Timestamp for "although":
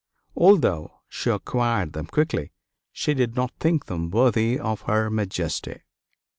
0.35-1.01